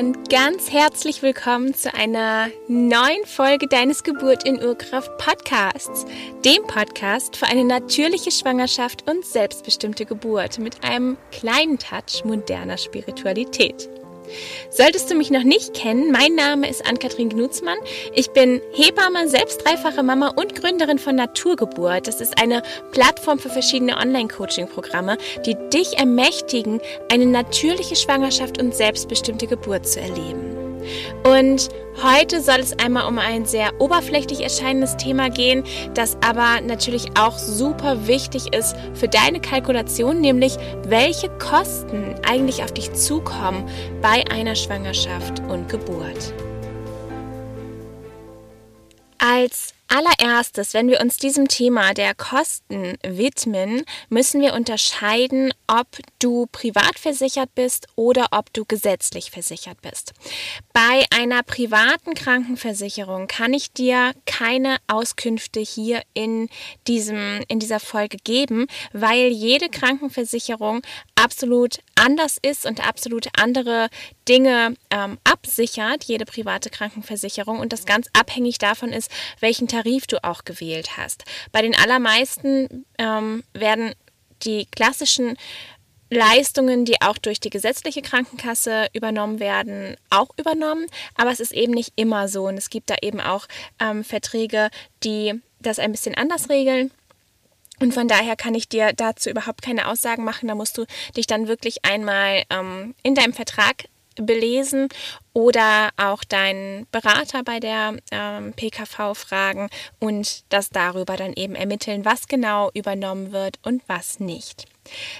[0.00, 6.06] Und ganz herzlich willkommen zu einer neuen Folge deines Geburt in Urkraft Podcasts,
[6.42, 13.90] dem Podcast für eine natürliche Schwangerschaft und selbstbestimmte Geburt mit einem kleinen Touch moderner Spiritualität.
[14.70, 17.78] Solltest du mich noch nicht kennen, mein Name ist Ann-Kathrin Gnutzmann.
[18.14, 22.06] Ich bin Hebamme, selbst dreifache Mama und Gründerin von Naturgeburt.
[22.06, 22.62] Das ist eine
[22.92, 26.80] Plattform für verschiedene Online-Coaching-Programme, die dich ermächtigen,
[27.10, 30.56] eine natürliche Schwangerschaft und selbstbestimmte Geburt zu erleben.
[31.24, 31.68] Und
[32.02, 35.64] heute soll es einmal um ein sehr oberflächlich erscheinendes Thema gehen,
[35.94, 42.72] das aber natürlich auch super wichtig ist für deine Kalkulation, nämlich welche Kosten eigentlich auf
[42.72, 43.68] dich zukommen
[44.02, 46.32] bei einer Schwangerschaft und Geburt.
[49.18, 55.86] Als allererstes, wenn wir uns diesem Thema der Kosten widmen, müssen wir unterscheiden, ob
[56.18, 60.12] du privat versichert bist oder ob du gesetzlich versichert bist.
[60.72, 66.48] Bei einer privaten Krankenversicherung kann ich dir keine Auskünfte hier in,
[66.86, 70.82] diesem, in dieser Folge geben, weil jede Krankenversicherung
[71.16, 73.88] absolut anders ist und absolut andere
[74.30, 79.10] Dinge ähm, absichert, jede private Krankenversicherung und das ganz abhängig davon ist,
[79.40, 81.24] welchen Tarif du auch gewählt hast.
[81.50, 83.92] Bei den allermeisten ähm, werden
[84.44, 85.36] die klassischen
[86.10, 90.86] Leistungen, die auch durch die gesetzliche Krankenkasse übernommen werden, auch übernommen.
[91.16, 92.46] Aber es ist eben nicht immer so.
[92.46, 93.46] Und es gibt da eben auch
[93.80, 94.70] ähm, Verträge,
[95.02, 96.92] die das ein bisschen anders regeln.
[97.80, 100.48] Und von daher kann ich dir dazu überhaupt keine Aussagen machen.
[100.48, 100.84] Da musst du
[101.16, 103.86] dich dann wirklich einmal ähm, in deinem Vertrag
[104.16, 104.88] belesen
[105.32, 112.04] oder auch deinen Berater bei der ähm, PKV fragen und das darüber dann eben ermitteln,
[112.04, 114.66] was genau übernommen wird und was nicht.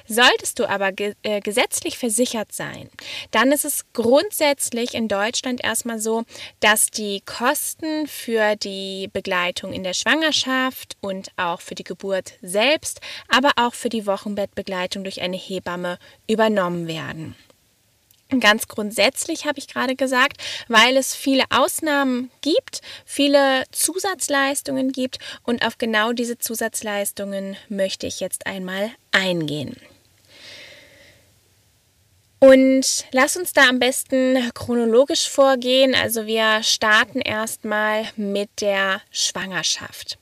[0.07, 2.91] Solltest du aber ge äh, gesetzlich versichert sein,
[3.31, 6.25] dann ist es grundsätzlich in Deutschland erstmal so,
[6.61, 13.01] dass die Kosten für die Begleitung in der Schwangerschaft und auch für die Geburt selbst,
[13.29, 17.37] aber auch für die Wochenbettbegleitung durch eine Hebamme übernommen werden.
[18.39, 25.67] Ganz grundsätzlich habe ich gerade gesagt, weil es viele Ausnahmen gibt, viele Zusatzleistungen gibt und
[25.67, 29.77] auf genau diese Zusatzleistungen möchte ich jetzt einmal eingehen.
[32.43, 35.95] Und lass uns da am besten chronologisch vorgehen.
[35.95, 40.19] Also wir starten erstmal mit der Schwangerschaft.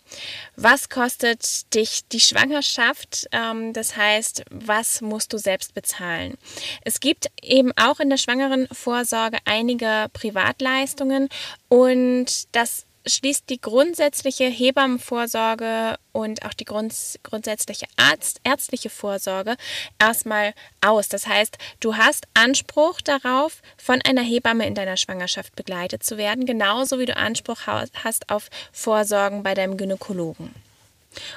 [0.57, 3.29] Was kostet dich die Schwangerschaft?
[3.31, 6.37] Ähm, das heißt, was musst du selbst bezahlen?
[6.85, 11.29] Es gibt eben auch in der Schwangerenvorsorge einige Privatleistungen
[11.69, 19.57] und das schließt die grundsätzliche Hebammenvorsorge und auch die grund grundsätzliche Arzt ärztliche Vorsorge
[19.99, 21.09] erstmal aus.
[21.09, 26.47] Das heißt, du hast Anspruch darauf, von einer Hebamme in deiner Schwangerschaft begleitet zu werden,
[26.47, 30.68] genauso wie du Anspruch hast auf Vorsorgen bei deinem Gynäkologen.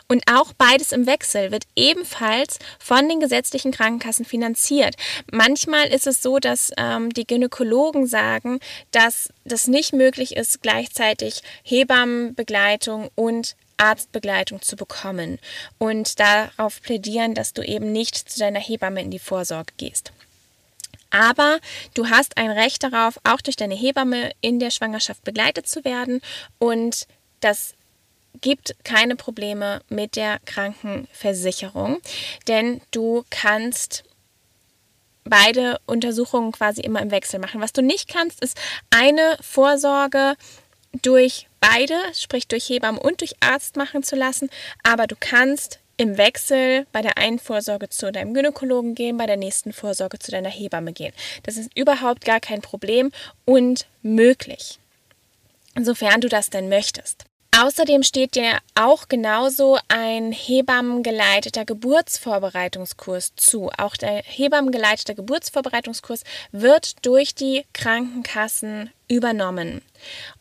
[0.08, 4.96] Und auch beides im Wechsel wird ebenfalls von den gesetzlichen Krankenkassen finanziert.
[5.32, 8.60] Manchmal ist es so, dass ähm, die Gynäkologen sagen,
[8.92, 15.40] dass das nicht möglich ist, gleichzeitig Hebammenbegleitung und Arztbegleitung zu bekommen
[15.80, 20.12] und darauf plädieren, dass du eben nicht zu deiner Hebamme in die Vorsorge gehst.
[21.10, 21.60] Aber
[21.94, 26.22] du hast ein Recht darauf, auch durch deine Hebamme in der Schwangerschaft begleitet zu werden
[26.58, 27.08] und
[27.42, 27.74] das
[28.40, 32.02] gibt keine Probleme mit der Krankenversicherung,
[32.48, 34.04] denn du kannst
[35.24, 37.62] beide Untersuchungen quasi immer im Wechsel machen.
[37.62, 38.60] Was du nicht kannst, ist
[38.90, 40.36] eine Vorsorge
[41.02, 44.50] durch beide, sprich durch Hebammen und durch Arzt machen zu lassen,
[44.84, 49.38] aber du kannst im Wechsel bei der einen Vorsorge zu deinem Gynäkologen gehen, bei der
[49.38, 51.14] nächsten Vorsorge zu deiner Hebamme gehen.
[51.44, 53.12] Das ist überhaupt gar kein Problem
[53.46, 54.80] und möglich,
[55.80, 57.26] sofern du das denn möchtest.
[57.54, 63.70] Außerdem steht dir auch genauso ein hebammengeleiteter Geburtsvorbereitungskurs zu.
[63.78, 69.82] Auch der hebammengeleitete Geburtsvorbereitungskurs wird durch die Krankenkassen übernommen.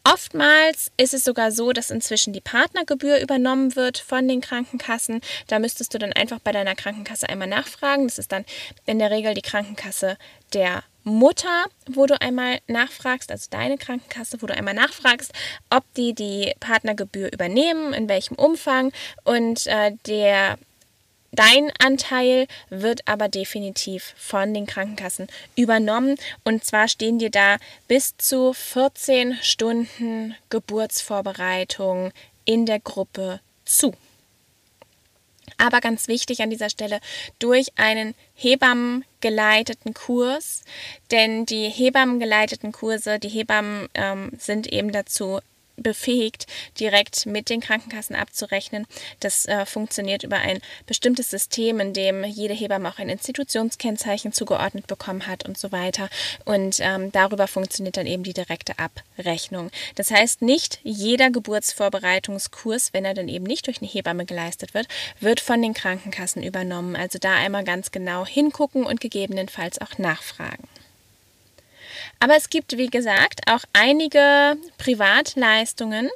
[0.04, 5.20] Oftmals ist es sogar so, dass inzwischen die Partnergebühr übernommen wird von den Krankenkassen.
[5.48, 8.06] Da müsstest du dann einfach bei deiner Krankenkasse einmal nachfragen.
[8.06, 8.44] Das ist dann
[8.86, 10.16] in der Regel die Krankenkasse
[10.52, 15.32] der Mutter, wo du einmal nachfragst, also deine Krankenkasse, wo du einmal nachfragst,
[15.70, 18.92] ob die die Partnergebühr übernehmen, in welchem Umfang
[19.24, 20.58] und äh, der
[21.32, 26.16] Dein Anteil wird aber definitiv von den Krankenkassen übernommen.
[26.42, 32.10] Und zwar stehen dir da bis zu 14 Stunden Geburtsvorbereitung
[32.44, 33.94] in der Gruppe zu.
[35.60, 37.00] Aber ganz wichtig an dieser Stelle,
[37.38, 40.62] durch einen Hebammengeleiteten Kurs,
[41.10, 45.40] denn die Hebammengeleiteten Kurse, die Hebammen ähm, sind eben dazu
[45.82, 46.46] befähigt,
[46.78, 48.86] direkt mit den Krankenkassen abzurechnen.
[49.20, 54.86] Das äh, funktioniert über ein bestimmtes System, in dem jede Hebamme auch ein Institutionskennzeichen zugeordnet
[54.86, 56.08] bekommen hat und so weiter.
[56.44, 59.70] Und ähm, darüber funktioniert dann eben die direkte Abrechnung.
[59.94, 64.86] Das heißt, nicht jeder Geburtsvorbereitungskurs, wenn er dann eben nicht durch eine Hebamme geleistet wird,
[65.20, 66.96] wird von den Krankenkassen übernommen.
[66.96, 70.69] Also da einmal ganz genau hingucken und gegebenenfalls auch nachfragen.
[72.20, 76.10] Aber es gibt, wie gesagt, auch einige Privatleistungen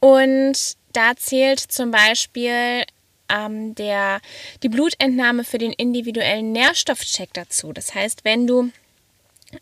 [0.00, 2.84] und da zählt zum Beispiel
[3.28, 4.20] ähm, der,
[4.62, 7.72] die Blutentnahme für den individuellen Nährstoffcheck dazu.
[7.72, 8.70] Das heißt, wenn du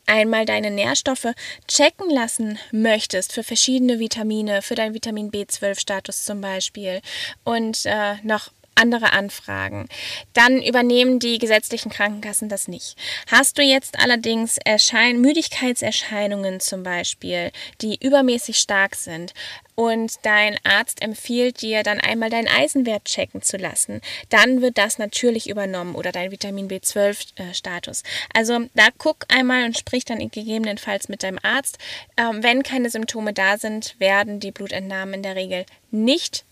[0.07, 1.35] einmal deine Nährstoffe
[1.69, 7.01] checken lassen möchtest für verschiedene Vitamine, für deinen Vitamin B12-Status zum Beispiel
[7.45, 9.89] und äh, noch andere Anfragen.
[10.33, 12.97] Dann übernehmen die gesetzlichen Krankenkassen das nicht.
[13.31, 19.33] Hast du jetzt allerdings Erschein Müdigkeitserscheinungen zum Beispiel, die übermäßig stark sind,
[19.75, 24.99] und dein Arzt empfiehlt dir dann einmal deinen Eisenwert checken zu lassen, dann wird das
[24.99, 28.03] natürlich übernommen oder dein Vitamin B12-Status.
[28.03, 31.79] Äh, also da guck einmal und sprich dann gegebenenfalls mit deinem Arzt.
[32.17, 36.45] Ähm, wenn keine Symptome da sind, werden die Blutentnahmen in der Regel nicht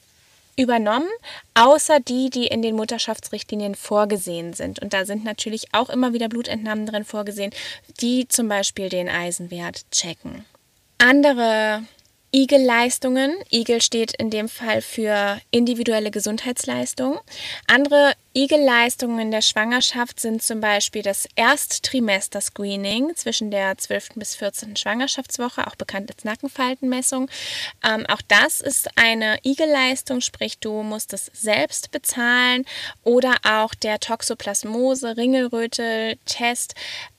[0.57, 1.09] übernommen,
[1.55, 4.81] außer die, die in den Mutterschaftsrichtlinien vorgesehen sind.
[4.81, 7.53] Und da sind natürlich auch immer wieder Blutentnahmen drin vorgesehen,
[8.01, 10.45] die zum Beispiel den Eisenwert checken.
[10.99, 11.83] Andere
[12.35, 13.35] IGEL-Leistungen.
[13.51, 17.21] IGEL steht in dem Fall für individuelle Gesundheitsleistung.
[17.67, 24.15] Andere IGEL-Leistungen in der Schwangerschaft sind zum Beispiel das Ersttrimester-Screening zwischen der 12.
[24.15, 24.77] bis 14.
[24.77, 27.29] Schwangerschaftswoche, auch bekannt als Nackenfaltenmessung.
[27.87, 32.65] Ähm, auch das ist eine IGEL-Leistung, sprich du musst es selbst bezahlen.
[33.05, 36.77] Oder auch der Toxoplasmose-Ringelröte-Test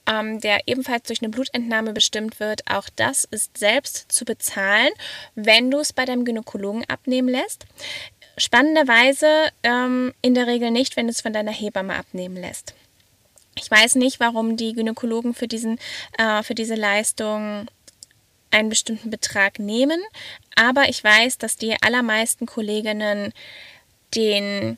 [0.08, 2.70] ähm, der ebenfalls durch eine Blutentnahme bestimmt wird.
[2.70, 4.92] Auch das ist selbst zu bezahlen,
[5.36, 7.66] wenn du es bei deinem Gynäkologen abnehmen lässt.
[8.38, 9.28] Spannenderweise
[9.62, 12.74] ähm, in der Regel nicht, wenn du es von deiner Hebamme abnehmen lässt.
[13.56, 15.80] Ich weiß nicht, warum die Gynäkologen für, diesen,
[16.18, 17.68] äh, für diese Leistung
[18.50, 20.00] einen bestimmten Betrag nehmen,
[20.56, 23.34] aber ich weiß, dass die allermeisten Kolleginnen
[24.16, 24.78] den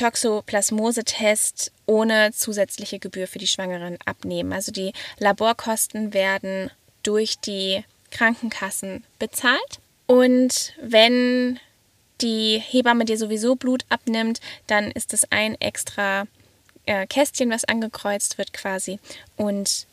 [0.00, 4.52] Toxoplasmose-Test ohne zusätzliche Gebühr für die Schwangeren abnehmen.
[4.52, 6.70] Also die Laborkosten werden
[7.02, 9.78] durch die Krankenkassen bezahlt.
[10.06, 11.60] Und wenn
[12.22, 16.26] die Hebamme dir sowieso Blut abnimmt, dann ist es ein extra
[16.86, 18.98] äh, Kästchen, was angekreuzt wird quasi.
[19.36, 19.86] Und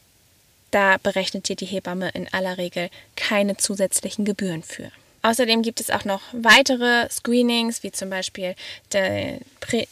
[0.72, 4.90] da berechnet dir die Hebamme in aller Regel keine zusätzlichen Gebühren für.
[5.22, 8.56] Außerdem gibt es auch noch weitere Screenings, wie zum Beispiel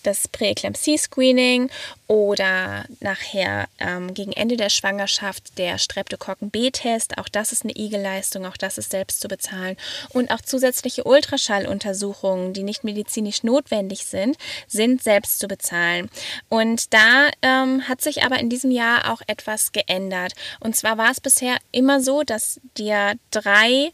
[0.03, 1.69] das Präeklampsie-Screening
[2.07, 7.17] oder nachher ähm, gegen Ende der Schwangerschaft der Streptokokken-B-Test.
[7.17, 9.75] Auch das ist eine IG-Leistung, auch das ist selbst zu bezahlen.
[10.09, 14.37] Und auch zusätzliche Ultraschalluntersuchungen, die nicht medizinisch notwendig sind,
[14.67, 16.09] sind selbst zu bezahlen.
[16.47, 20.33] Und da ähm, hat sich aber in diesem Jahr auch etwas geändert.
[20.59, 23.91] Und zwar war es bisher immer so, dass dir drei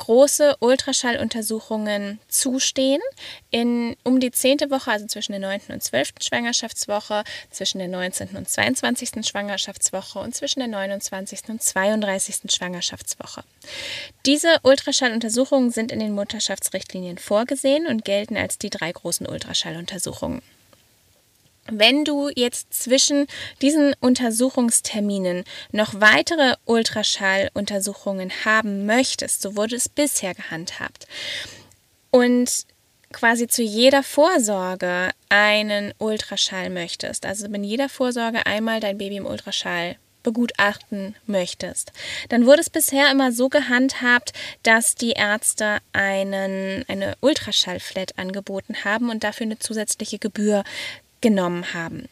[0.00, 3.02] große Ultraschalluntersuchungen zustehen.
[3.50, 5.60] In, um die zehnte Woche, also zwischen der 9.
[5.68, 6.14] und 12.
[6.20, 8.36] Schwangerschaftswoche, zwischen der 19.
[8.36, 9.26] und 22.
[9.26, 11.48] Schwangerschaftswoche und zwischen der 29.
[11.48, 12.50] und 32.
[12.50, 13.44] Schwangerschaftswoche.
[14.26, 20.42] Diese Ultraschalluntersuchungen sind in den Mutterschaftsrichtlinien vorgesehen und gelten als die drei großen Ultraschalluntersuchungen.
[21.66, 23.26] Wenn du jetzt zwischen
[23.62, 31.06] diesen Untersuchungsterminen noch weitere Ultraschalluntersuchungen haben möchtest, so wurde es bisher gehandhabt,
[32.10, 32.66] und
[33.12, 39.26] quasi zu jeder Vorsorge einen Ultraschall möchtest, also in jeder Vorsorge einmal dein Baby im
[39.26, 41.92] Ultraschall begutachten möchtest,
[42.28, 49.08] dann wurde es bisher immer so gehandhabt, dass die Ärzte einen, eine Ultraschallflat angeboten haben
[49.10, 50.62] und dafür eine zusätzliche Gebühr
[51.20, 52.08] genommen haben.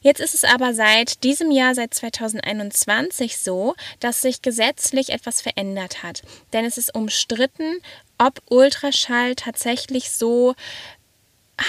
[0.00, 6.02] Jetzt ist es aber seit diesem Jahr, seit 2021 so, dass sich gesetzlich etwas verändert
[6.02, 6.22] hat.
[6.52, 7.80] Denn es ist umstritten,
[8.16, 10.54] ob Ultraschall tatsächlich so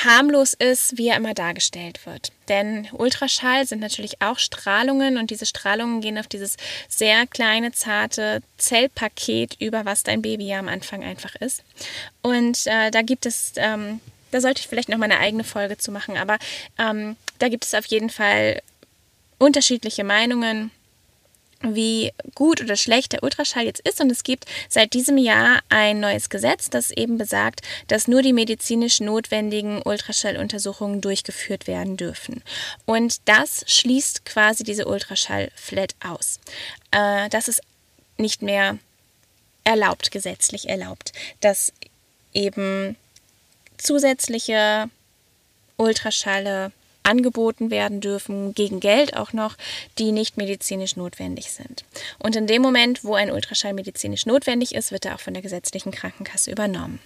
[0.04, 2.32] harmlos ist, wie er immer dargestellt wird.
[2.48, 8.42] Denn Ultraschall sind natürlich auch Strahlungen und diese Strahlungen gehen auf dieses sehr kleine, zarte
[8.58, 11.64] Zellpaket über, was dein Baby ja am Anfang einfach ist.
[12.22, 14.00] Und äh, da gibt es ähm,
[14.32, 16.18] da sollte ich vielleicht noch mal eine eigene Folge zu machen.
[16.18, 16.38] Aber
[16.78, 18.62] ähm, da gibt es auf jeden Fall
[19.38, 20.72] unterschiedliche Meinungen.
[21.62, 24.00] wie gut oder schlecht der Ultraschall jetzt ist.
[24.00, 28.34] Und es gibt seit diesem Jahr ein neues Gesetz, das eben besagt, dass nur die
[28.34, 32.44] medizinisch notwendigen Ultraschalluntersuchungen durchgeführt werden dürfen.
[32.86, 36.40] Und das schließt quasi diese Ultraschall-Flat aus.
[36.92, 37.62] Äh, das ist
[38.18, 38.78] nicht mehr
[39.66, 41.74] erlaubt, gesetzlich erlaubt, dass
[42.34, 42.96] eben
[43.80, 44.90] zusätzliche
[45.78, 46.72] Ultraschalle
[47.04, 49.56] angeboten werden dürfen, gegen Geld auch noch,
[49.98, 51.84] die nicht medizinisch notwendig sind.
[52.20, 55.42] Und in dem Moment, wo ein Ultraschall medizinisch notwendig ist, wird er auch von der
[55.42, 57.00] gesetzlichen Krankenkasse übernommen.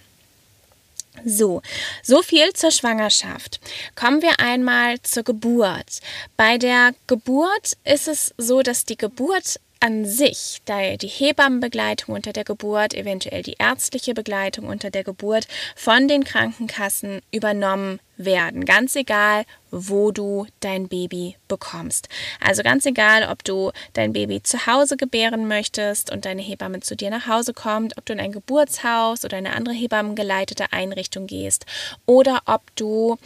[1.24, 1.62] So,
[2.02, 3.60] so viel zur Schwangerschaft.
[3.94, 6.00] Kommen wir einmal zur Geburt.
[6.36, 12.44] Bei der Geburt ist es so, dass die Geburt an sich, die Hebammenbegleitung unter der
[12.44, 18.64] Geburt, eventuell die ärztliche Begleitung unter der Geburt von den Krankenkassen übernommen werden.
[18.64, 22.08] Ganz egal, wo du dein Baby bekommst.
[22.40, 26.96] Also ganz egal, ob du dein Baby zu Hause gebären möchtest und deine Hebamme zu
[26.96, 31.66] dir nach Hause kommt, ob du in ein Geburtshaus oder eine andere Hebammengeleitete Einrichtung gehst
[32.06, 33.18] oder ob du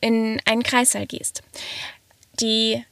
[0.00, 1.42] in einen Kreissaal gehst.
[2.40, 2.82] Die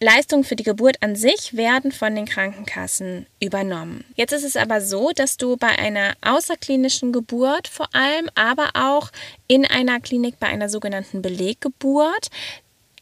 [0.00, 4.04] Leistungen für die Geburt an sich werden von den Krankenkassen übernommen.
[4.14, 9.10] Jetzt ist es aber so, dass du bei einer außerklinischen Geburt vor allem, aber auch
[9.48, 12.28] in einer Klinik bei einer sogenannten Beleggeburt,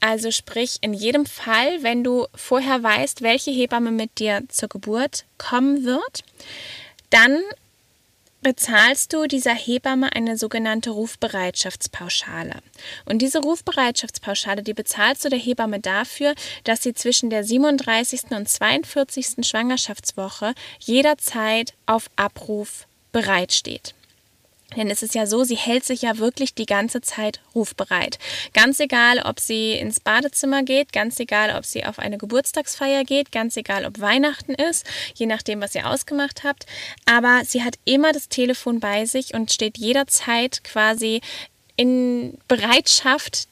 [0.01, 5.25] also sprich in jedem Fall, wenn du vorher weißt, welche Hebamme mit dir zur Geburt
[5.39, 6.23] kommen wird,
[7.11, 7.41] dann
[8.45, 12.61] bezahlst du dieser Hebamme eine sogenannte Rufbereitschaftspauschale.
[13.07, 18.31] Und diese Rufbereitschaftspauschale, die bezahlst du der Hebamme dafür, dass sie zwischen der 37.
[18.31, 19.45] und 42.
[19.45, 23.95] Schwangerschaftswoche jederzeit auf Abruf bereitsteht.
[24.77, 28.19] Denn es ist ja so, sie hält sich ja wirklich die ganze Zeit rufbereit.
[28.53, 33.33] Ganz egal, ob sie ins Badezimmer geht, ganz egal, ob sie auf eine Geburtstagsfeier geht,
[33.33, 36.67] ganz egal, ob Weihnachten ist, je nachdem, was ihr ausgemacht habt.
[37.07, 41.21] Aber sie hat immer das Telefon bei sich und steht jederzeit quasi
[41.77, 43.49] in Bereitschaft,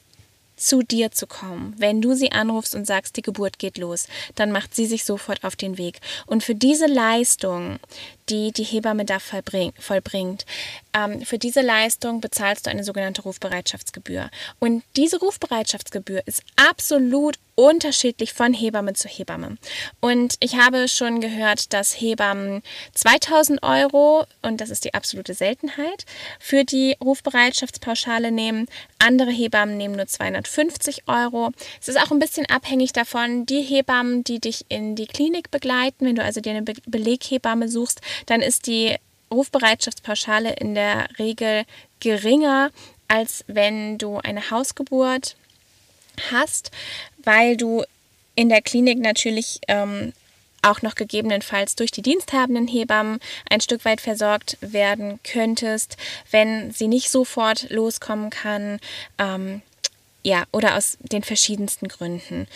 [0.63, 1.75] zu dir zu kommen.
[1.77, 5.43] Wenn du sie anrufst und sagst, die Geburt geht los, dann macht sie sich sofort
[5.43, 5.99] auf den Weg.
[6.25, 7.79] Und für diese Leistung,
[8.29, 10.45] die die Hebamme da vollbringt.
[10.93, 14.29] Ähm, für diese Leistung bezahlst du eine sogenannte Rufbereitschaftsgebühr.
[14.59, 19.57] Und diese Rufbereitschaftsgebühr ist absolut unterschiedlich von Hebamme zu Hebamme.
[19.99, 22.63] Und ich habe schon gehört, dass Hebammen
[22.93, 26.05] 2000 Euro, und das ist die absolute Seltenheit,
[26.39, 28.67] für die Rufbereitschaftspauschale nehmen.
[28.97, 31.51] Andere Hebammen nehmen nur 250 Euro.
[31.79, 36.05] Es ist auch ein bisschen abhängig davon, die Hebammen, die dich in die Klinik begleiten,
[36.05, 38.95] wenn du also dir eine Be Beleghebamme suchst, dann ist die
[39.31, 41.63] Rufbereitschaftspauschale in der Regel
[41.99, 42.71] geringer,
[43.07, 45.35] als wenn du eine Hausgeburt
[46.31, 46.71] hast,
[47.23, 47.83] weil du
[48.35, 50.13] in der Klinik natürlich ähm,
[50.61, 55.97] auch noch gegebenenfalls durch die diensthabenden Hebammen ein Stück weit versorgt werden könntest,
[56.31, 58.79] wenn sie nicht sofort loskommen kann.
[59.17, 59.61] Ähm,
[60.23, 62.47] ja, oder aus den verschiedensten Gründen.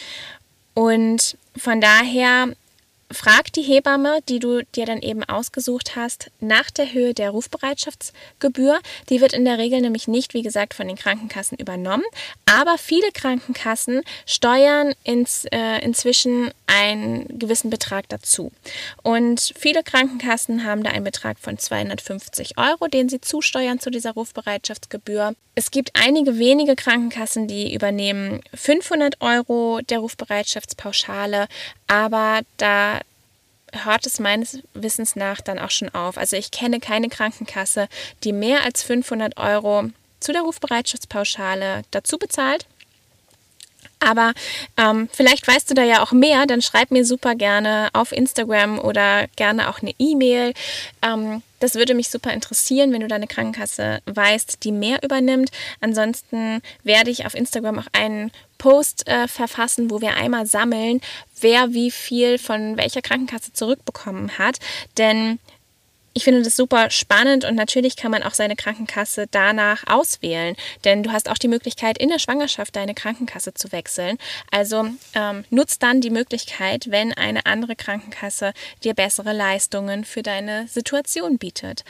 [0.73, 2.55] Und von daher
[3.09, 8.79] Frag die Hebamme, die du dir dann eben ausgesucht hast, nach der Höhe der Rufbereitschaftsgebühr.
[9.09, 12.03] Die wird in der Regel nämlich nicht, wie gesagt, von den Krankenkassen übernommen.
[12.45, 18.51] Aber viele Krankenkassen steuern ins, äh, inzwischen einen gewissen Betrag dazu.
[19.03, 24.11] Und viele Krankenkassen haben da einen Betrag von 250 Euro, den sie zusteuern zu dieser
[24.11, 25.33] Rufbereitschaftsgebühr.
[25.55, 31.47] Es gibt einige wenige Krankenkassen, die übernehmen 500 Euro der Rufbereitschaftspauschale,
[31.87, 32.96] aber da
[33.73, 36.17] hört es meines Wissens nach dann auch schon auf.
[36.17, 37.87] Also ich kenne keine Krankenkasse,
[38.23, 42.65] die mehr als 500 Euro zu der Rufbereitschaftspauschale dazu bezahlt.
[43.99, 44.33] Aber
[44.77, 48.79] ähm, vielleicht weißt du da ja auch mehr, dann schreib mir super gerne auf Instagram
[48.79, 50.53] oder gerne auch eine E-Mail.
[51.01, 55.49] Ähm, das würde mich super interessieren, wenn du deine Krankenkasse weißt, die mehr übernimmt.
[55.81, 61.01] Ansonsten werde ich auf Instagram auch einen Post äh, verfassen, wo wir einmal sammeln,
[61.41, 64.57] wer wie viel von welcher Krankenkasse zurückbekommen hat.
[64.97, 65.39] Denn
[66.17, 71.03] ich finde das super spannend und natürlich kann man auch seine Krankenkasse danach auswählen, denn
[71.03, 74.17] du hast auch die Möglichkeit, in der Schwangerschaft deine Krankenkasse zu wechseln.
[74.49, 80.67] Also ähm, nutzt dann die Möglichkeit, wenn eine andere Krankenkasse dir bessere Leistungen für deine
[80.67, 81.83] Situation bietet.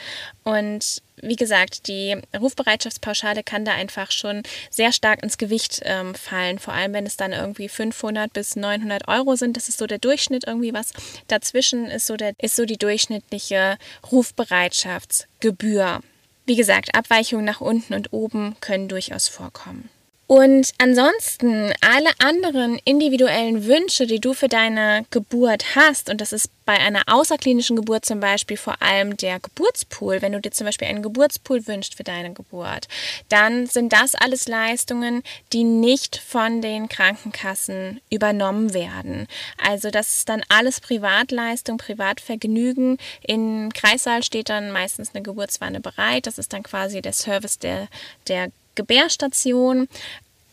[0.44, 6.60] Und wie gesagt, die Rufbereitschaftspauschale kann da einfach schon sehr stark ins Gewicht ähm, fallen,
[6.60, 9.58] vor allem wenn es dann irgendwie 500 bis 900 Euro sind.
[9.58, 10.94] Das ist so der Durchschnitt irgendwie was.
[11.28, 13.78] Dazwischen ist so, der, ist so die durchschnittliche
[14.12, 16.02] Rufbereitschaftsgebühr.
[16.46, 19.90] Wie gesagt, Abweichungen nach unten und oben können durchaus vorkommen.
[20.28, 26.52] Und ansonsten alle anderen individuellen Wünsche, die du für deine Geburt hast, und das ist
[26.66, 30.90] bei einer außerklinischen Geburt zum Beispiel vor allem der Geburtspool, wenn du dir zum Beispiel
[30.90, 32.90] einen Geburtspool wünschst für deine Geburt,
[33.30, 39.28] dann sind das alles Leistungen, die nicht von den Krankenkassen übernommen werden.
[39.66, 42.98] Also das ist dann alles Privatleistung, Privatvergnügen.
[43.26, 46.28] Im Kreissaal steht dann meistens eine Geburtswanne bereit.
[46.28, 47.88] Das ist dann quasi der Service der,
[48.28, 49.90] der Gebärstation,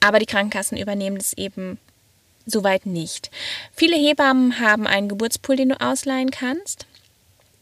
[0.00, 1.78] aber die Krankenkassen übernehmen das eben
[2.47, 3.31] soweit nicht.
[3.73, 6.87] Viele Hebammen haben einen Geburtspool, den du ausleihen kannst.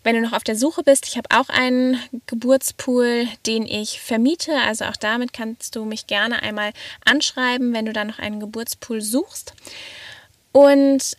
[0.05, 4.57] Wenn du noch auf der Suche bist, ich habe auch einen Geburtspool, den ich vermiete.
[4.57, 6.73] Also auch damit kannst du mich gerne einmal
[7.05, 9.55] anschreiben, wenn du da noch einen Geburtspool suchst.
[10.51, 11.17] Und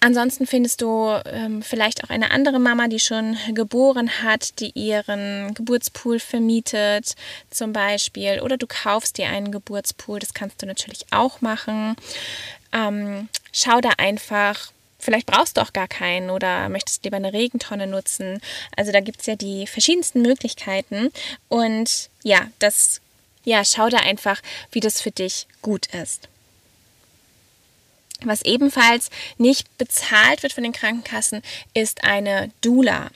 [0.00, 5.54] Ansonsten findest du ähm, vielleicht auch eine andere Mama, die schon geboren hat, die ihren
[5.54, 7.16] Geburtspool vermietet
[7.50, 8.40] zum Beispiel.
[8.40, 11.96] Oder du kaufst dir einen Geburtspool, das kannst du natürlich auch machen.
[12.72, 14.70] Ähm, schau da einfach.
[15.00, 18.40] Vielleicht brauchst du auch gar keinen oder möchtest lieber eine Regentonne nutzen.
[18.76, 21.10] Also da gibt es ja die verschiedensten Möglichkeiten.
[21.48, 23.00] Und ja, das,
[23.44, 24.40] ja, schau da einfach,
[24.72, 26.28] wie das für dich gut ist.
[28.24, 33.10] Was ebenfalls nicht bezahlt wird von den Krankenkassen, ist eine Doula.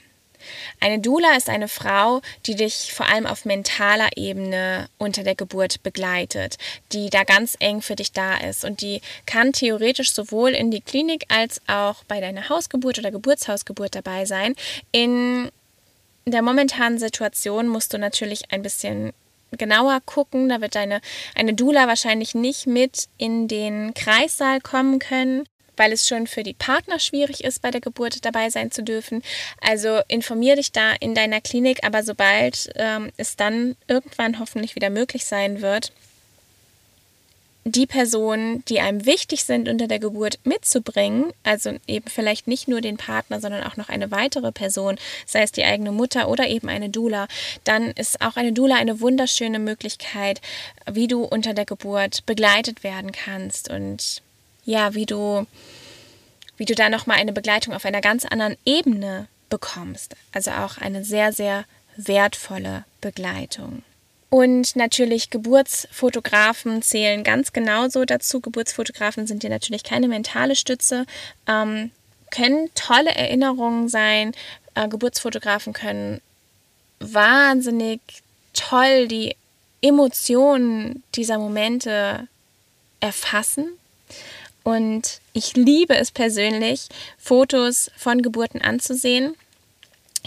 [0.79, 5.83] Eine Doula ist eine Frau, die dich vor allem auf mentaler Ebene unter der Geburt
[5.83, 6.57] begleitet,
[6.91, 10.81] die da ganz eng für dich da ist und die kann theoretisch sowohl in die
[10.81, 14.55] Klinik als auch bei deiner Hausgeburt oder Geburtshausgeburt dabei sein.
[14.91, 15.49] In
[16.25, 19.13] der momentanen Situation musst du natürlich ein bisschen
[19.57, 20.49] genauer gucken.
[20.49, 21.01] Da wird deine
[21.35, 25.43] eine Dula wahrscheinlich nicht mit in den Kreissaal kommen können,
[25.77, 29.21] weil es schon für die Partner schwierig ist, bei der Geburt dabei sein zu dürfen.
[29.61, 34.89] Also informier dich da in deiner Klinik, aber sobald ähm, es dann irgendwann hoffentlich wieder
[34.89, 35.91] möglich sein wird,
[37.65, 42.81] die Personen, die einem wichtig sind unter der Geburt mitzubringen, also eben vielleicht nicht nur
[42.81, 46.67] den Partner, sondern auch noch eine weitere Person, sei es die eigene Mutter oder eben
[46.67, 47.27] eine Dula,
[47.63, 50.41] dann ist auch eine Dula eine wunderschöne Möglichkeit,
[50.91, 54.21] wie du unter der Geburt begleitet werden kannst und
[54.65, 55.45] ja, wie du
[56.55, 60.77] wie du da noch mal eine Begleitung auf einer ganz anderen Ebene bekommst, also auch
[60.77, 63.83] eine sehr sehr wertvolle Begleitung.
[64.33, 68.41] Und natürlich Geburtsfotografen zählen ganz genauso dazu.
[68.41, 71.05] Geburtsfotografen sind dir natürlich keine mentale Stütze,
[71.47, 71.91] ähm,
[72.31, 74.31] können tolle Erinnerungen sein.
[74.73, 76.19] Äh, Geburtsfotografen können
[76.99, 77.99] wahnsinnig
[78.53, 79.35] toll die
[79.83, 82.27] Emotionen dieser Momente
[83.01, 83.67] erfassen.
[84.63, 86.87] Und ich liebe es persönlich,
[87.19, 89.35] Fotos von Geburten anzusehen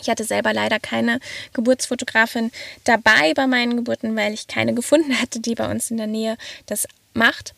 [0.00, 1.20] ich hatte selber leider keine
[1.52, 2.50] Geburtsfotografin
[2.84, 6.36] dabei bei meinen Geburten, weil ich keine gefunden hatte, die bei uns in der Nähe
[6.66, 7.54] das macht.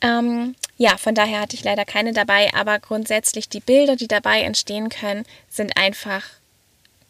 [0.00, 4.42] Ähm, ja, von daher hatte ich leider keine dabei, aber grundsätzlich die Bilder, die dabei
[4.42, 6.24] entstehen können, sind einfach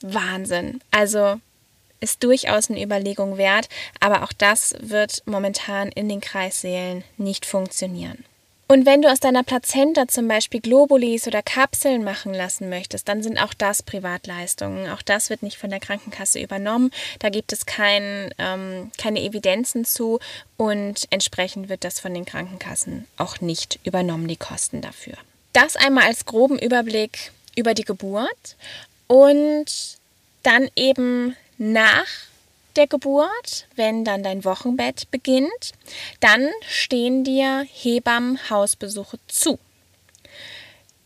[0.00, 0.80] Wahnsinn.
[0.90, 1.40] Also
[2.00, 3.68] ist durchaus eine Überlegung wert,
[4.00, 8.24] aber auch das wird momentan in den Kreissälen nicht funktionieren.
[8.70, 13.22] Und wenn du aus deiner Plazenta zum Beispiel Globulis oder Kapseln machen lassen möchtest, dann
[13.22, 14.90] sind auch das Privatleistungen.
[14.90, 16.90] Auch das wird nicht von der Krankenkasse übernommen.
[17.18, 20.20] Da gibt es kein, ähm, keine Evidenzen zu
[20.58, 25.14] und entsprechend wird das von den Krankenkassen auch nicht übernommen, die Kosten dafür.
[25.54, 28.56] Das einmal als groben Überblick über die Geburt
[29.06, 29.64] und
[30.42, 32.06] dann eben nach
[32.78, 35.72] der Geburt, wenn dann dein Wochenbett beginnt,
[36.20, 39.58] dann stehen dir Hebammenhausbesuche zu.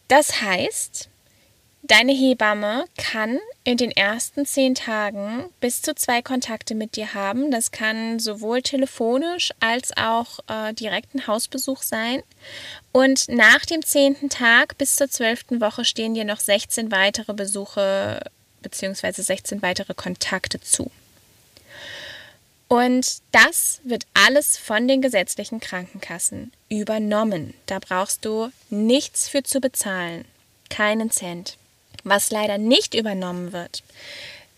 [0.06, 1.08] Das heißt,
[1.82, 7.50] deine Hebamme kann in den ersten zehn Tagen bis zu zwei Kontakte mit dir haben.
[7.50, 12.22] Das kann sowohl telefonisch als auch äh, direkten Hausbesuch sein.
[12.92, 18.20] Und nach dem zehnten Tag bis zur zwölften Woche stehen dir noch 16 weitere Besuche
[18.60, 19.22] bzw.
[19.22, 20.90] 16 weitere Kontakte zu.
[22.72, 27.52] Und das wird alles von den gesetzlichen Krankenkassen übernommen.
[27.66, 30.24] Da brauchst du nichts für zu bezahlen,
[30.70, 31.58] keinen Cent.
[32.02, 33.82] Was leider nicht übernommen wird,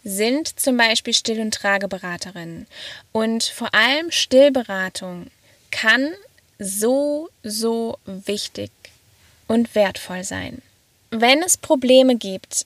[0.04, 2.68] sind zum Beispiel Still- und Trageberaterinnen.
[3.10, 5.26] Und vor allem Stillberatung
[5.72, 6.12] kann
[6.60, 8.70] so, so wichtig
[9.48, 10.62] und wertvoll sein.
[11.10, 12.64] Wenn es Probleme gibt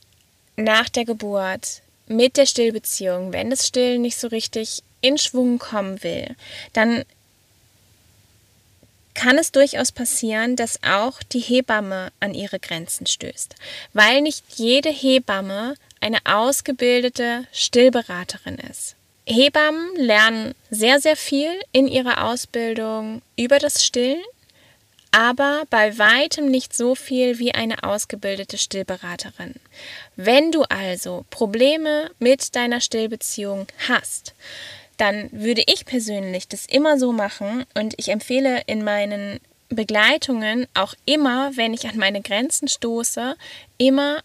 [0.57, 6.03] nach der Geburt mit der Stillbeziehung, wenn das Stillen nicht so richtig in Schwung kommen
[6.03, 6.35] will,
[6.73, 7.05] dann
[9.15, 13.57] kann es durchaus passieren, dass auch die Hebamme an ihre Grenzen stößt,
[13.93, 18.95] weil nicht jede Hebamme eine ausgebildete Stillberaterin ist.
[19.27, 24.23] Hebammen lernen sehr, sehr viel in ihrer Ausbildung über das Stillen,
[25.11, 29.55] aber bei weitem nicht so viel wie eine ausgebildete Stillberaterin.
[30.17, 34.35] Wenn du also Probleme mit deiner Stillbeziehung hast,
[34.99, 40.95] dann würde ich persönlich das immer so machen und ich empfehle in meinen Begleitungen auch
[41.05, 43.37] immer, wenn ich an meine Grenzen stoße,
[43.79, 44.23] immer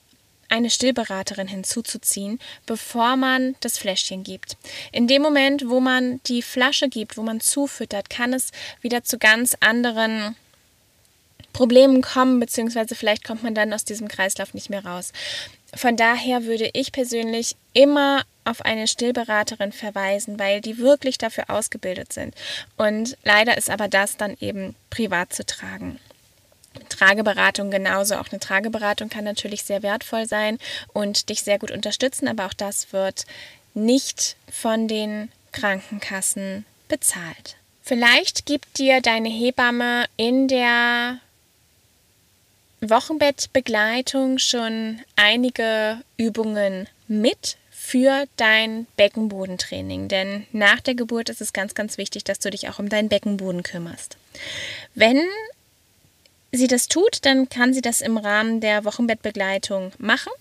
[0.49, 4.57] eine Stillberaterin hinzuzuziehen, bevor man das Fläschchen gibt.
[4.91, 9.17] In dem Moment, wo man die Flasche gibt, wo man zufüttert, kann es wieder zu
[9.17, 10.35] ganz anderen
[11.53, 15.11] Problemen kommen, beziehungsweise vielleicht kommt man dann aus diesem Kreislauf nicht mehr raus.
[15.75, 22.13] Von daher würde ich persönlich immer auf eine Stillberaterin verweisen, weil die wirklich dafür ausgebildet
[22.13, 22.35] sind.
[22.77, 25.99] Und leider ist aber das dann eben privat zu tragen.
[26.89, 28.15] Trageberatung genauso.
[28.15, 30.57] Auch eine Trageberatung kann natürlich sehr wertvoll sein
[30.91, 33.25] und dich sehr gut unterstützen, aber auch das wird
[33.73, 37.57] nicht von den Krankenkassen bezahlt.
[37.81, 41.19] Vielleicht gibt dir deine Hebamme in der
[42.89, 50.07] Wochenbettbegleitung schon einige Übungen mit für dein Beckenbodentraining.
[50.07, 53.09] Denn nach der Geburt ist es ganz, ganz wichtig, dass du dich auch um deinen
[53.09, 54.17] Beckenboden kümmerst.
[54.95, 55.21] Wenn
[56.51, 60.31] sie das tut, dann kann sie das im Rahmen der Wochenbettbegleitung machen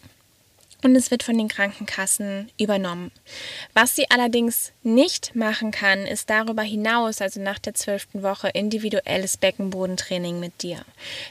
[0.82, 3.10] und es wird von den Krankenkassen übernommen.
[3.72, 9.36] Was sie allerdings nicht machen kann, ist darüber hinaus, also nach der zwölften Woche, individuelles
[9.36, 10.80] Beckenbodentraining mit dir.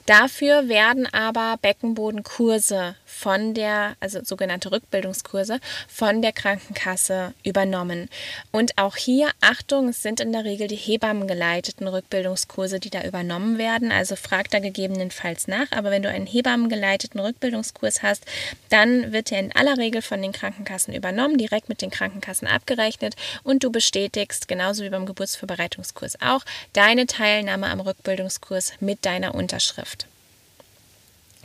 [0.05, 8.09] Dafür werden aber Beckenbodenkurse von der, also sogenannte Rückbildungskurse, von der Krankenkasse übernommen.
[8.51, 13.03] Und auch hier, Achtung, es sind in der Regel die Hebammen geleiteten Rückbildungskurse, die da
[13.03, 13.91] übernommen werden.
[13.91, 15.71] Also frag da gegebenenfalls nach.
[15.71, 18.25] Aber wenn du einen Hebammen geleiteten Rückbildungskurs hast,
[18.69, 23.15] dann wird der in aller Regel von den Krankenkassen übernommen, direkt mit den Krankenkassen abgerechnet
[23.43, 30.07] und du bestätigst, genauso wie beim Geburtsvorbereitungskurs auch, deine Teilnahme am Rückbildungskurs mit deiner Unterschrift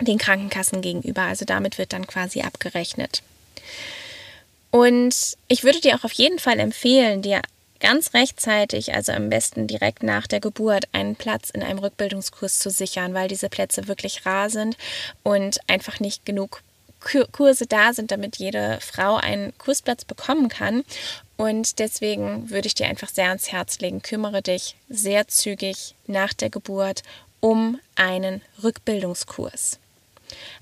[0.00, 1.22] den Krankenkassen gegenüber.
[1.22, 3.22] Also damit wird dann quasi abgerechnet.
[4.70, 7.40] Und ich würde dir auch auf jeden Fall empfehlen, dir
[7.80, 12.70] ganz rechtzeitig, also am besten direkt nach der Geburt, einen Platz in einem Rückbildungskurs zu
[12.70, 14.76] sichern, weil diese Plätze wirklich rar sind
[15.22, 16.62] und einfach nicht genug
[17.30, 20.84] Kurse da sind, damit jede Frau einen Kursplatz bekommen kann.
[21.36, 26.32] Und deswegen würde ich dir einfach sehr ans Herz legen, kümmere dich sehr zügig nach
[26.32, 27.02] der Geburt
[27.40, 29.78] um einen Rückbildungskurs.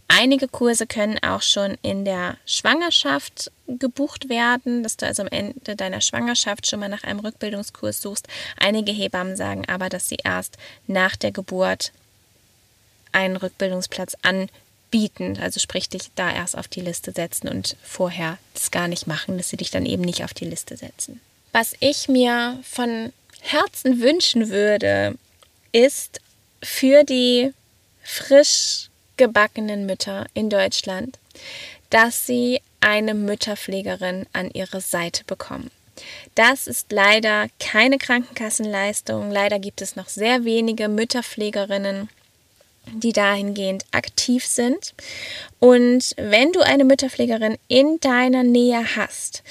[0.08, 5.76] Einige Kurse können auch schon in der Schwangerschaft gebucht werden, dass du also am Ende
[5.76, 8.28] deiner Schwangerschaft schon mal nach einem Rückbildungskurs suchst.
[8.58, 11.92] Einige Hebammen sagen aber, dass sie erst nach der Geburt
[13.12, 14.52] einen Rückbildungsplatz anbieten
[14.94, 15.40] bieten.
[15.42, 19.36] Also sprich dich da erst auf die Liste setzen und vorher das gar nicht machen,
[19.36, 21.20] dass sie dich dann eben nicht auf die Liste setzen.
[21.50, 25.16] Was ich mir von Herzen wünschen würde,
[25.72, 26.20] ist
[26.62, 27.52] für die
[28.04, 31.18] frisch gebackenen Mütter in Deutschland,
[31.90, 35.72] dass sie eine Mütterpflegerin an ihre Seite bekommen.
[36.36, 39.32] Das ist leider keine Krankenkassenleistung.
[39.32, 42.08] Leider gibt es noch sehr wenige Mütterpflegerinnen
[42.92, 44.94] die dahingehend aktiv sind.
[45.58, 49.42] Und wenn du eine Mütterpflegerin in deiner Nähe hast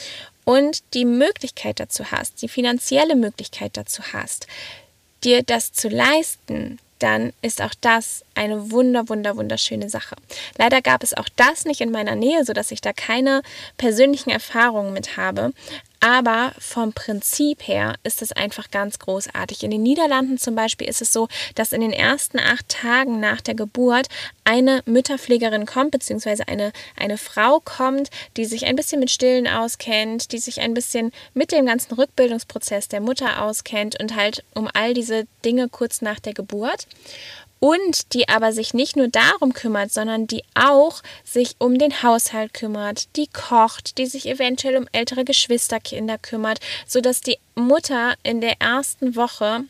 [0.46, 4.48] und die Möglichkeit dazu hast, die finanzielle Möglichkeit dazu hast,
[5.24, 10.16] dir das zu leisten, dann ist auch das eine wunder, wunder, wunderschöne Sache.
[10.58, 13.42] Leider gab es auch das nicht in meiner Nähe, sodass ich da keine
[13.78, 15.54] persönlichen Erfahrungen mit habe.
[16.06, 19.64] Aber vom Prinzip her ist es einfach ganz großartig.
[19.64, 23.40] In den Niederlanden zum Beispiel ist es so, dass in den ersten acht Tagen nach
[23.40, 24.08] der Geburt
[24.44, 30.34] eine Mütterpflegerin kommt, beziehungsweise eine, eine Frau kommt, die sich ein bisschen mit Stillen auskennt,
[30.34, 34.94] die sich ein bisschen mit dem ganzen Rückbildungsprozess der Mutter auskennt und halt um all
[34.94, 36.86] diese Dinge kurz nach der Geburt
[37.64, 42.54] und die aber sich nicht nur darum kümmert, sondern die auch sich um den Haushalt
[42.54, 48.60] kümmert, die kocht, die sich eventuell um ältere Geschwisterkinder kümmert, sodass die Mutter in der
[48.60, 49.64] ersten Woche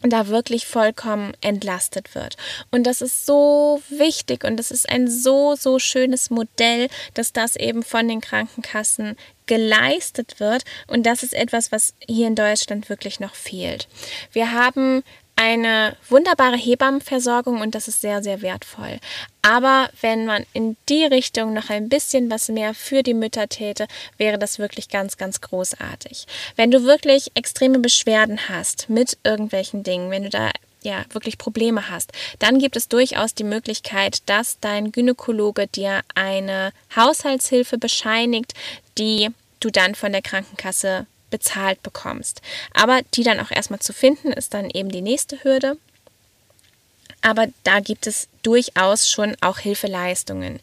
[0.00, 2.36] da wirklich vollkommen entlastet wird.
[2.72, 7.54] Und das ist so wichtig und das ist ein so, so schönes Modell, dass das
[7.54, 10.64] eben von den Krankenkassen geleistet wird.
[10.88, 13.86] Und das ist etwas, was hier in Deutschland wirklich noch fehlt.
[14.32, 15.04] Wir haben
[15.36, 18.98] eine wunderbare Hebammenversorgung und das ist sehr, sehr wertvoll.
[19.42, 23.86] Aber wenn man in die Richtung noch ein bisschen was mehr für die Mütter täte,
[24.18, 26.26] wäre das wirklich ganz, ganz großartig.
[26.56, 30.50] Wenn du wirklich extreme Beschwerden hast mit irgendwelchen Dingen, wenn du da
[30.82, 36.72] ja, wirklich Probleme hast, dann gibt es durchaus die Möglichkeit, dass dein Gynäkologe dir eine
[36.94, 38.54] Haushaltshilfe bescheinigt,
[38.98, 42.40] die du dann von der Krankenkasse bezahlt bekommst.
[42.72, 45.76] Aber die dann auch erstmal zu finden, ist dann eben die nächste Hürde.
[47.22, 50.60] Aber da gibt es durchaus schon auch Hilfeleistungen.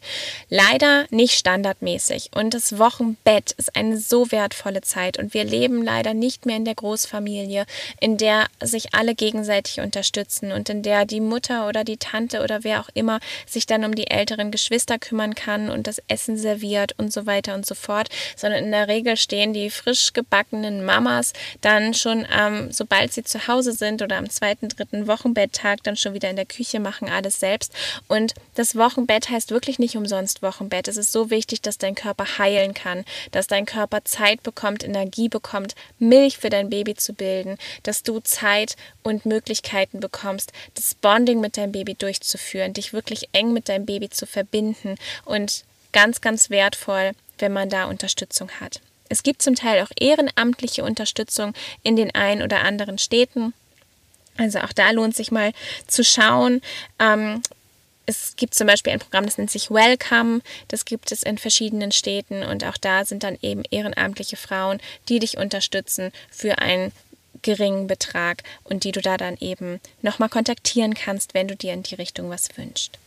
[0.48, 2.30] Leider nicht standardmäßig.
[2.34, 5.18] Und das Wochenbett ist eine so wertvolle Zeit.
[5.18, 7.66] Und wir leben leider nicht mehr in der Großfamilie,
[8.00, 12.64] in der sich alle gegenseitig unterstützen und in der die Mutter oder die Tante oder
[12.64, 16.94] wer auch immer sich dann um die älteren Geschwister kümmern kann und das Essen serviert
[16.98, 18.08] und so weiter und so fort.
[18.36, 23.48] Sondern in der Regel stehen die frisch gebackenen Mamas dann schon, ähm, sobald sie zu
[23.48, 27.40] Hause sind oder am zweiten, dritten Wochenbetttag dann schon wieder in der Küche machen alles
[27.40, 27.69] selbst
[28.08, 30.88] und das Wochenbett heißt wirklich nicht umsonst Wochenbett.
[30.88, 35.28] Es ist so wichtig, dass dein Körper heilen kann, dass dein Körper Zeit bekommt, Energie
[35.28, 41.40] bekommt, Milch für dein Baby zu bilden, dass du Zeit und Möglichkeiten bekommst, das Bonding
[41.40, 46.50] mit deinem Baby durchzuführen, dich wirklich eng mit deinem Baby zu verbinden und ganz, ganz
[46.50, 48.80] wertvoll, wenn man da Unterstützung hat.
[49.08, 51.52] Es gibt zum Teil auch ehrenamtliche Unterstützung
[51.82, 53.52] in den ein oder anderen Städten.
[54.38, 55.52] Also auch da lohnt sich mal
[55.86, 56.62] zu schauen.
[57.00, 57.42] Ähm,
[58.10, 60.40] es gibt zum Beispiel ein Programm, das nennt sich Welcome.
[60.68, 65.20] Das gibt es in verschiedenen Städten und auch da sind dann eben ehrenamtliche Frauen, die
[65.20, 66.92] dich unterstützen für einen
[67.42, 71.82] geringen Betrag und die du da dann eben nochmal kontaktieren kannst, wenn du dir in
[71.82, 72.98] die Richtung was wünschst.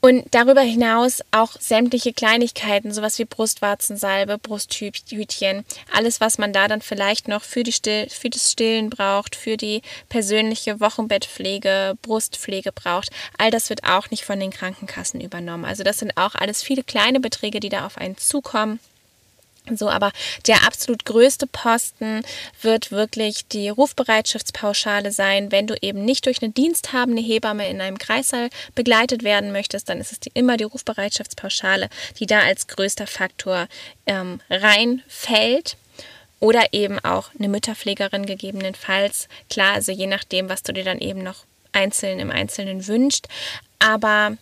[0.00, 6.82] Und darüber hinaus auch sämtliche Kleinigkeiten, sowas wie Brustwarzensalbe, Brusthütchen, alles, was man da dann
[6.82, 13.10] vielleicht noch für, die Still für das Stillen braucht, für die persönliche Wochenbettpflege, Brustpflege braucht,
[13.38, 15.64] all das wird auch nicht von den Krankenkassen übernommen.
[15.64, 18.78] Also das sind auch alles viele kleine Beträge, die da auf einen zukommen.
[19.76, 20.12] So, aber
[20.46, 22.22] der absolut größte Posten
[22.62, 25.52] wird wirklich die Rufbereitschaftspauschale sein.
[25.52, 30.00] Wenn du eben nicht durch eine diensthabende Hebamme in einem Kreissaal begleitet werden möchtest, dann
[30.00, 33.68] ist es die, immer die Rufbereitschaftspauschale, die da als größter Faktor
[34.06, 35.76] ähm, reinfällt.
[36.40, 39.26] Oder eben auch eine Mütterpflegerin gegebenenfalls.
[39.50, 43.26] Klar, also je nachdem, was du dir dann eben noch einzeln im Einzelnen wünscht.
[43.78, 44.36] Aber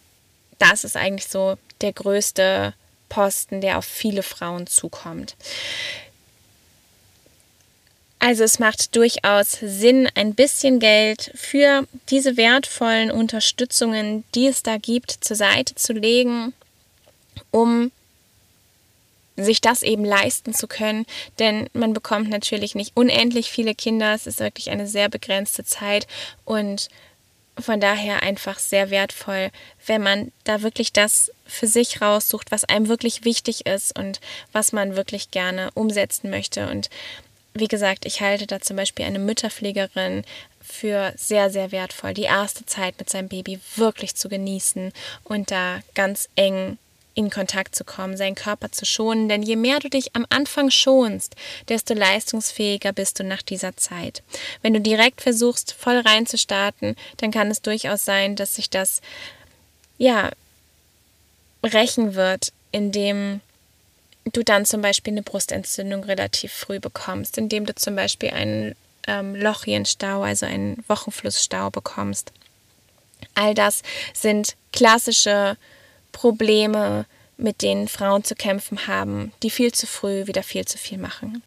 [0.59, 2.75] das ist eigentlich so der größte
[3.09, 5.37] Posten, der auf viele Frauen zukommt.
[8.19, 14.79] Also es macht durchaus Sinn, ein bisschen Geld für diese wertvollen Unterstützungen, die es da
[14.79, 16.55] gibt, zur Seite zu legen,
[17.51, 17.93] um
[19.37, 21.05] sich das eben leisten zu können,
[21.39, 26.07] denn man bekommt natürlich nicht unendlich viele Kinder, es ist wirklich eine sehr begrenzte Zeit.
[26.45, 26.89] Und
[27.59, 29.51] von daher einfach sehr wertvoll,
[29.87, 34.21] wenn man da wirklich das für sich raussucht, was einem wirklich wichtig ist und
[34.53, 36.69] was man wirklich gerne umsetzen möchte.
[36.69, 36.91] Und
[37.55, 40.25] wie gesagt, ich halte da zum Beispiel eine Mütterpflegerin
[40.61, 44.93] für sehr, sehr wertvoll, die erste Zeit mit seinem Baby wirklich zu genießen
[45.25, 46.79] und da ganz eng
[47.17, 49.29] in Kontakt zu kommen, seinen Körper zu schonen.
[49.29, 51.35] Denn je mehr du dich am Anfang schonst,
[51.69, 54.23] desto leistungsfähiger bist du nach dieser Zeit.
[54.63, 59.01] Wenn du direkt versuchst, voll reinzustarten, dann kann es durchaus sein, dass sich das,
[59.99, 60.31] ja,
[61.65, 63.41] rächen wird, indem
[64.33, 68.77] du dann zum Beispiel eine Brustentzündung relativ früh bekommst, indem du zum Beispiel einen
[69.07, 72.33] ähm, Lochienstau, also einen Wochenflussstau bekommst.
[73.35, 75.57] All das sind klassische
[76.17, 77.05] Probleme,
[77.37, 81.43] mit denen Frauen zu kämpfen haben, die viel zu früh wieder viel zu viel machen.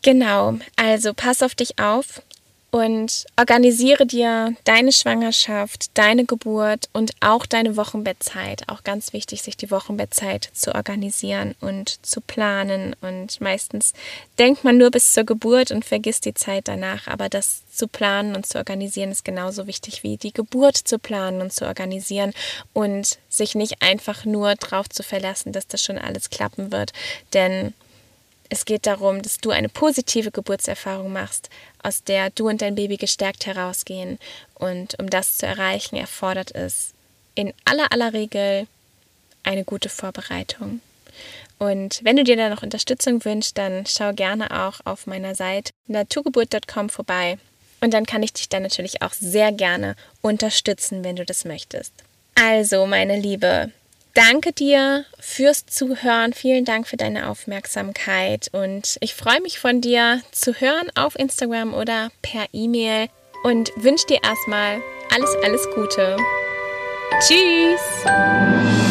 [0.00, 2.22] Genau, also pass auf dich auf
[2.70, 8.68] und organisiere dir deine Schwangerschaft, deine Geburt und auch deine Wochenbettzeit.
[8.68, 12.94] Auch ganz wichtig, sich die Wochenbettzeit zu organisieren und zu planen.
[13.00, 13.92] Und meistens
[14.38, 17.06] denkt man nur bis zur Geburt und vergisst die Zeit danach.
[17.06, 21.40] Aber das zu planen und zu organisieren ist genauso wichtig wie die Geburt zu planen
[21.40, 22.32] und zu organisieren
[22.72, 26.92] und sich nicht einfach nur darauf zu verlassen, dass das schon alles klappen wird.
[27.32, 27.74] Denn
[28.48, 31.50] es geht darum, dass du eine positive Geburtserfahrung machst,
[31.86, 34.18] aus der du und dein Baby gestärkt herausgehen.
[34.54, 36.92] Und um das zu erreichen, erfordert es
[37.34, 38.66] in aller aller Regel
[39.44, 40.80] eine gute Vorbereitung.
[41.58, 45.72] Und wenn du dir da noch Unterstützung wünschst, dann schau gerne auch auf meiner Seite
[45.86, 47.38] naturgeburt.com vorbei.
[47.80, 51.92] Und dann kann ich dich dann natürlich auch sehr gerne unterstützen, wenn du das möchtest.
[52.34, 53.70] Also, meine Liebe,
[54.16, 56.32] danke dir fürs Zuhören.
[56.32, 58.48] Vielen Dank für deine Aufmerksamkeit.
[58.52, 63.08] Und ich freue mich von dir zu hören auf Instagram oder per E-Mail
[63.44, 64.80] und wünsche dir erstmal
[65.14, 66.16] alles, alles Gute.
[67.20, 68.85] Tschüss!